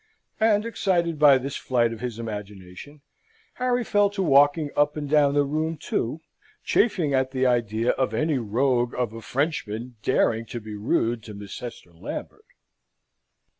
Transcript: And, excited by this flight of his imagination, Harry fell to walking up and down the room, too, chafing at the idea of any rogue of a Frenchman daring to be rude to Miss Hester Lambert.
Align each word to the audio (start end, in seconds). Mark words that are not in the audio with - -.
And, 0.39 0.65
excited 0.65 1.19
by 1.19 1.37
this 1.37 1.55
flight 1.57 1.93
of 1.93 1.99
his 1.99 2.17
imagination, 2.17 3.01
Harry 3.61 3.83
fell 3.83 4.09
to 4.09 4.23
walking 4.23 4.71
up 4.75 4.97
and 4.97 5.07
down 5.07 5.35
the 5.35 5.43
room, 5.43 5.77
too, 5.77 6.21
chafing 6.63 7.13
at 7.13 7.29
the 7.29 7.45
idea 7.45 7.91
of 7.91 8.11
any 8.11 8.39
rogue 8.39 8.95
of 8.97 9.13
a 9.13 9.21
Frenchman 9.21 9.97
daring 10.01 10.47
to 10.47 10.59
be 10.59 10.73
rude 10.75 11.21
to 11.25 11.35
Miss 11.35 11.59
Hester 11.59 11.93
Lambert. 11.93 12.45